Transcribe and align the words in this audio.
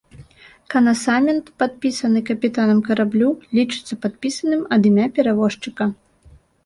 Канасамент, 0.73 1.51
падпісаны 1.63 2.19
капітанам 2.29 2.79
караблю, 2.89 3.29
лічыцца 3.59 3.93
падпісаным 4.07 4.61
ад 4.79 4.89
імя 4.93 5.07
перавозчыка. 5.19 5.83